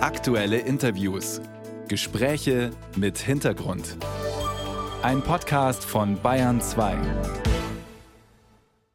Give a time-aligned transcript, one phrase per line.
[0.00, 1.40] Aktuelle Interviews.
[1.88, 3.96] Gespräche mit Hintergrund.
[5.02, 6.96] Ein Podcast von Bayern 2.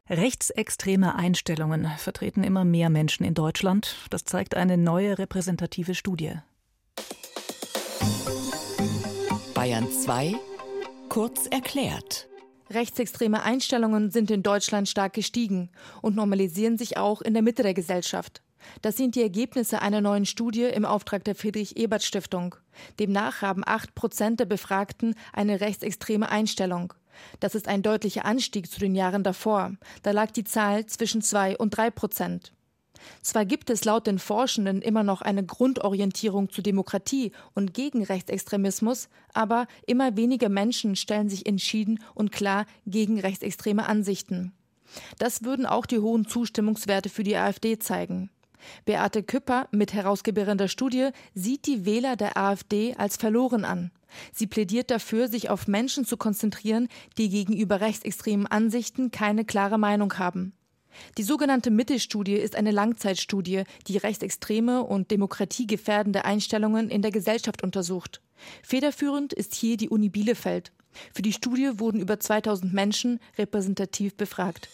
[0.08, 3.96] Rechtsextreme Einstellungen vertreten immer mehr Menschen in Deutschland.
[4.08, 6.38] Das zeigt eine neue repräsentative Studie.
[9.52, 10.36] Bayern 2
[11.10, 12.28] kurz erklärt.
[12.70, 15.68] Rechtsextreme Einstellungen sind in Deutschland stark gestiegen
[16.00, 18.43] und normalisieren sich auch in der Mitte der Gesellschaft.
[18.82, 22.56] Das sind die Ergebnisse einer neuen Studie im Auftrag der Friedrich-Ebert-Stiftung.
[22.98, 26.94] Demnach haben acht Prozent der Befragten eine rechtsextreme Einstellung.
[27.40, 29.72] Das ist ein deutlicher Anstieg zu den Jahren davor.
[30.02, 32.52] Da lag die Zahl zwischen zwei und drei Prozent.
[33.22, 39.08] Zwar gibt es laut den Forschenden immer noch eine Grundorientierung zu Demokratie und gegen Rechtsextremismus,
[39.32, 44.52] aber immer weniger Menschen stellen sich entschieden und klar gegen rechtsextreme Ansichten.
[45.18, 48.30] Das würden auch die hohen Zustimmungswerte für die AfD zeigen.
[48.84, 53.90] Beate Küpper, Mitherausgeberin der Studie, sieht die Wähler der AfD als verloren an.
[54.32, 60.18] Sie plädiert dafür, sich auf Menschen zu konzentrieren, die gegenüber rechtsextremen Ansichten keine klare Meinung
[60.18, 60.52] haben.
[61.18, 68.20] Die sogenannte Mittelstudie ist eine Langzeitstudie, die rechtsextreme und demokratiegefährdende Einstellungen in der Gesellschaft untersucht.
[68.62, 70.72] Federführend ist hier die Uni Bielefeld.
[71.12, 74.68] Für die Studie wurden über 2000 Menschen repräsentativ befragt.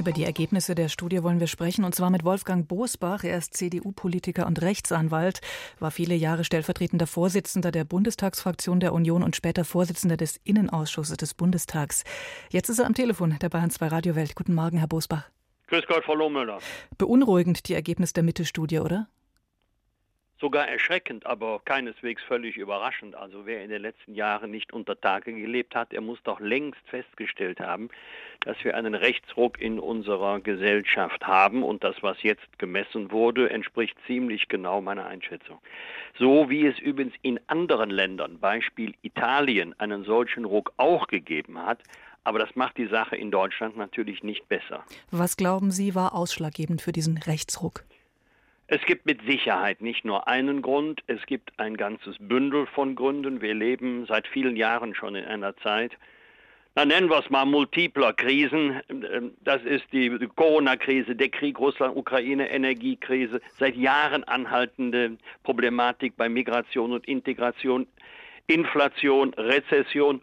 [0.00, 3.22] Über die Ergebnisse der Studie wollen wir sprechen, und zwar mit Wolfgang Bosbach.
[3.22, 5.42] Er ist CDU-Politiker und Rechtsanwalt,
[5.78, 11.34] war viele Jahre stellvertretender Vorsitzender der Bundestagsfraktion der Union und später Vorsitzender des Innenausschusses des
[11.34, 12.04] Bundestags.
[12.48, 14.34] Jetzt ist er am Telefon der Bayern 2 Radiowelt.
[14.36, 15.28] Guten Morgen, Herr Bosbach.
[15.66, 16.60] Grüß Gott, Frau Lohmüller.
[16.96, 19.06] Beunruhigend die Ergebnisse der Mitte-Studie, oder?
[20.40, 23.14] Sogar erschreckend, aber keineswegs völlig überraschend.
[23.14, 26.80] Also wer in den letzten Jahren nicht unter Tage gelebt hat, der muss doch längst
[26.86, 27.90] festgestellt haben,
[28.40, 33.96] dass wir einen Rechtsruck in unserer Gesellschaft haben und das, was jetzt gemessen wurde, entspricht
[34.06, 35.58] ziemlich genau meiner Einschätzung.
[36.18, 41.80] So wie es übrigens in anderen Ländern, Beispiel Italien, einen solchen Ruck auch gegeben hat,
[42.24, 44.84] aber das macht die Sache in Deutschland natürlich nicht besser.
[45.10, 47.84] Was glauben Sie war ausschlaggebend für diesen Rechtsruck?
[48.72, 53.40] Es gibt mit Sicherheit nicht nur einen Grund, es gibt ein ganzes Bündel von Gründen.
[53.40, 55.90] Wir leben seit vielen Jahren schon in einer Zeit,
[56.76, 58.80] na nennen wir es mal multipler Krisen.
[59.42, 67.08] Das ist die Corona-Krise, der Krieg Russland-Ukraine, Energiekrise, seit Jahren anhaltende Problematik bei Migration und
[67.08, 67.88] Integration,
[68.46, 70.20] Inflation, Rezession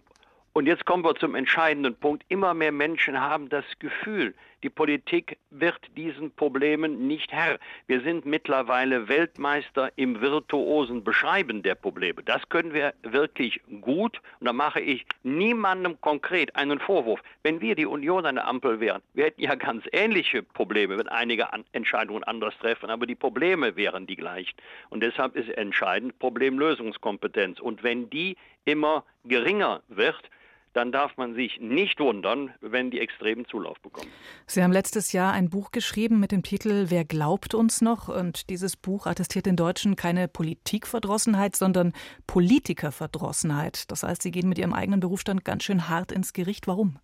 [0.57, 2.23] und jetzt kommen wir zum entscheidenden Punkt.
[2.29, 7.59] Immer mehr Menschen haben das Gefühl, die Politik wird diesen Problemen nicht Herr.
[7.85, 12.23] Wir sind mittlerweile Weltmeister im virtuosen Beschreiben der Probleme.
[12.23, 14.19] Das können wir wirklich gut.
[14.39, 17.21] Und da mache ich niemandem konkret einen Vorwurf.
[17.43, 21.47] Wenn wir die Union eine Ampel wären, wir hätten ja ganz ähnliche Probleme, wenn einige
[21.71, 22.89] Entscheidungen anders treffen.
[22.89, 24.57] Aber die Probleme wären die gleichen.
[24.89, 27.59] Und deshalb ist entscheidend Problemlösungskompetenz.
[27.59, 28.35] Und wenn die
[28.65, 30.29] immer geringer wird,
[30.77, 34.11] dann darf man sich nicht wundern, wenn die extremen Zulauf bekommen.
[34.45, 38.09] Sie haben letztes Jahr ein Buch geschrieben mit dem Titel Wer glaubt uns noch?
[38.09, 41.93] Und dieses Buch attestiert den Deutschen keine Politikverdrossenheit, sondern
[42.27, 43.89] Politikerverdrossenheit.
[43.89, 46.67] Das heißt, Sie gehen mit Ihrem eigenen Berufsstand ganz schön hart ins Gericht.
[46.67, 46.99] Warum?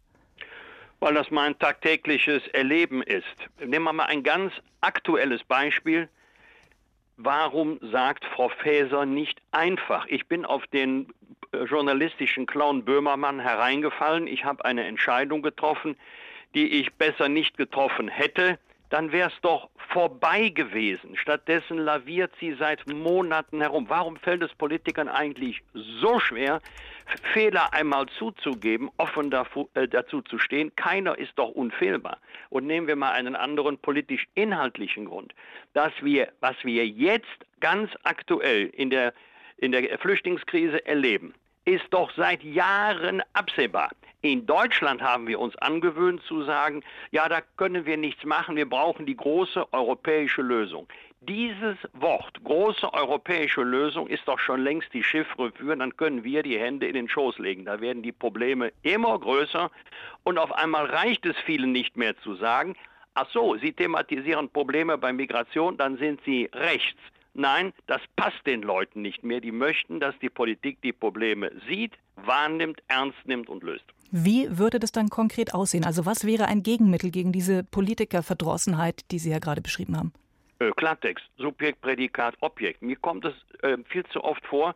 [0.99, 3.25] Weil das mein tagtägliches Erleben ist.
[3.59, 6.09] Nehmen wir mal ein ganz aktuelles Beispiel.
[7.17, 10.05] Warum sagt Frau Faeser nicht einfach?
[10.07, 11.13] Ich bin auf den
[11.51, 14.27] äh, journalistischen Clown Böhmermann hereingefallen.
[14.27, 15.95] Ich habe eine Entscheidung getroffen,
[16.55, 18.57] die ich besser nicht getroffen hätte.
[18.93, 21.17] Dann wäre es doch vorbei gewesen.
[21.17, 23.89] Stattdessen laviert sie seit Monaten herum.
[23.89, 26.61] Warum fällt es Politikern eigentlich so schwer,
[27.33, 29.31] Fehler einmal zuzugeben, offen
[29.73, 30.75] äh, dazu zu stehen?
[30.75, 32.19] Keiner ist doch unfehlbar.
[32.51, 35.33] Und nehmen wir mal einen anderen politisch-inhaltlichen Grund,
[35.73, 37.25] dass wir, was wir jetzt
[37.61, 39.11] ganz aktuell in der
[39.57, 41.33] in der Flüchtlingskrise erleben,
[41.65, 43.89] ist doch seit Jahren absehbar.
[44.25, 48.69] In Deutschland haben wir uns angewöhnt zu sagen, ja, da können wir nichts machen, wir
[48.69, 50.87] brauchen die große europäische Lösung.
[51.19, 56.41] Dieses Wort, große europäische Lösung, ist doch schon längst die Chiffre für, dann können wir
[56.41, 57.65] die Hände in den Schoß legen.
[57.65, 59.69] Da werden die Probleme immer größer
[60.23, 62.77] und auf einmal reicht es vielen nicht mehr zu sagen,
[63.15, 67.01] ach so, Sie thematisieren Probleme bei Migration, dann sind Sie rechts.
[67.33, 69.41] Nein, das passt den Leuten nicht mehr.
[69.41, 73.83] Die möchten, dass die Politik die Probleme sieht, wahrnimmt, ernst nimmt und löst.
[74.15, 75.83] Wie würde das dann konkret aussehen?
[75.83, 80.13] Also was wäre ein Gegenmittel gegen diese Politikerverdrossenheit, die Sie ja gerade beschrieben haben?
[80.59, 82.83] Äh, Klartext, Subjekt, Prädikat, Objekt.
[82.83, 83.33] Mir kommt es
[83.63, 84.75] äh, viel zu oft vor,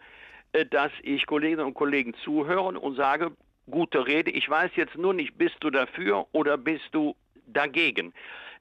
[0.54, 3.32] äh, dass ich Kolleginnen und Kollegen zuhöre und sage,
[3.70, 8.14] gute Rede, ich weiß jetzt nur nicht, bist du dafür oder bist du dagegen?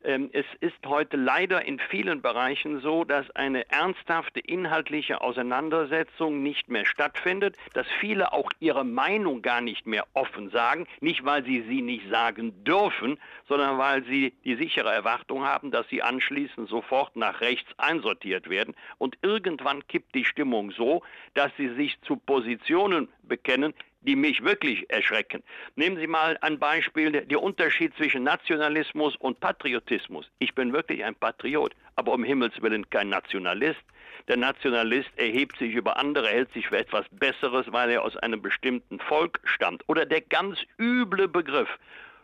[0.06, 6.68] Ähm, es ist heute leider in vielen Bereichen so, dass eine ernsthafte inhaltliche Auseinandersetzung nicht
[6.68, 11.62] mehr stattfindet, dass viele auch ihre Meinung gar nicht mehr offen sagen, nicht weil sie
[11.62, 13.18] sie nicht sagen dürfen,
[13.48, 18.76] sondern weil sie die sichere Erwartung haben, dass sie anschließend sofort nach rechts einsortiert werden.
[18.98, 21.02] Und irgendwann kippt die Stimmung so,
[21.34, 23.74] dass sie sich zu Positionen bekennen,
[24.06, 25.42] die mich wirklich erschrecken.
[25.74, 30.30] Nehmen Sie mal ein Beispiel, der Unterschied zwischen Nationalismus und Patriotismus.
[30.38, 33.82] Ich bin wirklich ein Patriot, aber um Himmels willen kein Nationalist.
[34.28, 38.42] Der Nationalist erhebt sich über andere, hält sich für etwas Besseres, weil er aus einem
[38.42, 39.82] bestimmten Volk stammt.
[39.88, 41.68] Oder der ganz üble Begriff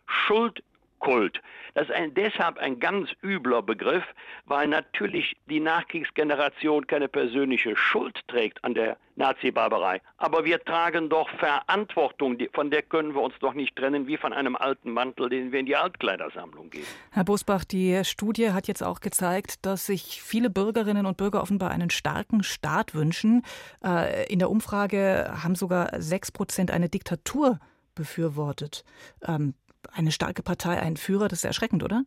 [0.07, 0.63] Schuld
[1.03, 1.41] Kult.
[1.75, 4.05] Das ist ein, deshalb ein ganz übler Begriff,
[4.47, 10.01] weil natürlich die Nachkriegsgeneration keine persönliche Schuld trägt an der Nazi-Barbarei.
[10.17, 14.33] Aber wir tragen doch Verantwortung, von der können wir uns doch nicht trennen, wie von
[14.33, 16.87] einem alten Mantel, den wir in die Altkleidersammlung geben.
[17.11, 21.71] Herr Bosbach, die Studie hat jetzt auch gezeigt, dass sich viele Bürgerinnen und Bürger offenbar
[21.71, 23.43] einen starken Staat wünschen.
[23.85, 27.59] Äh, in der Umfrage haben sogar sechs Prozent eine Diktatur
[27.95, 28.85] befürwortet.
[29.27, 29.55] Ähm,
[29.93, 32.05] eine starke Partei einen Führer, das ist erschreckend, oder?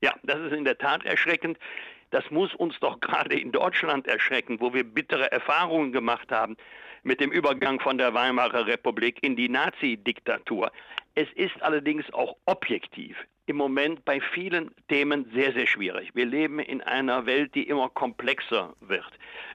[0.00, 1.58] Ja, das ist in der Tat erschreckend.
[2.10, 6.56] Das muss uns doch gerade in Deutschland erschrecken, wo wir bittere Erfahrungen gemacht haben
[7.02, 10.70] mit dem Übergang von der Weimarer Republik in die Nazi-Diktatur.
[11.14, 13.16] Es ist allerdings auch objektiv
[13.46, 16.10] im Moment bei vielen Themen sehr, sehr schwierig.
[16.14, 19.10] Wir leben in einer Welt, die immer komplexer wird.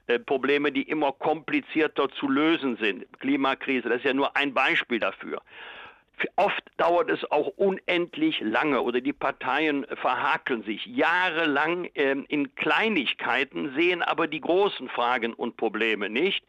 [0.06, 3.06] Äh, Probleme, die immer komplizierter zu lösen sind.
[3.18, 5.40] Klimakrise, das ist ja nur ein Beispiel dafür.
[6.36, 13.74] Oft dauert es auch unendlich lange oder die Parteien verhakeln sich jahrelang äh, in Kleinigkeiten,
[13.74, 16.44] sehen aber die großen Fragen und Probleme nicht.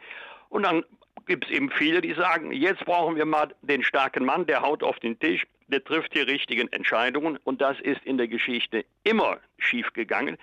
[0.50, 0.83] Und dann
[1.27, 4.83] gibt es eben viele, die sagen, jetzt brauchen wir mal den starken Mann, der haut
[4.83, 7.38] auf den Tisch, der trifft die richtigen Entscheidungen.
[7.44, 10.38] Und das ist in der Geschichte immer schiefgegangen.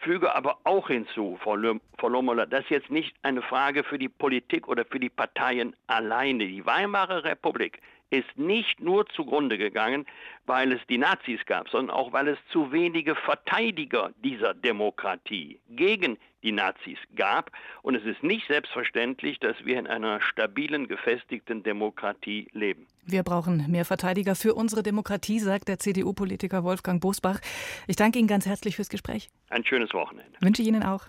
[0.00, 4.66] Füge aber auch hinzu, Frau, Lommola, das ist jetzt nicht eine Frage für die Politik
[4.66, 6.46] oder für die Parteien alleine.
[6.46, 7.80] Die Weimarer Republik
[8.10, 10.06] ist nicht nur zugrunde gegangen,
[10.46, 16.18] weil es die Nazis gab, sondern auch weil es zu wenige Verteidiger dieser Demokratie gegen
[16.42, 17.52] die Nazis gab.
[17.82, 22.86] Und es ist nicht selbstverständlich, dass wir in einer stabilen, gefestigten Demokratie leben.
[23.04, 27.40] Wir brauchen mehr Verteidiger für unsere Demokratie, sagt der CDU-Politiker Wolfgang Bosbach.
[27.86, 29.30] Ich danke Ihnen ganz herzlich fürs Gespräch.
[29.50, 30.32] Ein schönes Wochenende.
[30.40, 31.06] Wünsche ich Ihnen auch.